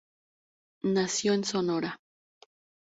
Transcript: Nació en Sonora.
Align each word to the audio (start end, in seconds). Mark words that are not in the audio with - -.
Nació 0.81 1.33
en 1.35 1.43
Sonora. 1.43 2.01